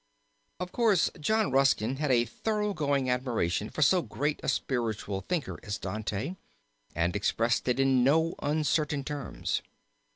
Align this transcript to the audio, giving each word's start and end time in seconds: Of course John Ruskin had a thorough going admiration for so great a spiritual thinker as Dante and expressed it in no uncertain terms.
Of 0.59 0.71
course 0.71 1.11
John 1.19 1.51
Ruskin 1.51 1.97
had 1.97 2.09
a 2.09 2.25
thorough 2.25 2.73
going 2.73 3.07
admiration 3.07 3.69
for 3.69 3.83
so 3.83 4.01
great 4.01 4.39
a 4.41 4.49
spiritual 4.49 5.21
thinker 5.21 5.59
as 5.61 5.77
Dante 5.77 6.37
and 6.95 7.15
expressed 7.15 7.67
it 7.67 7.79
in 7.79 8.03
no 8.03 8.33
uncertain 8.41 9.03
terms. 9.03 9.61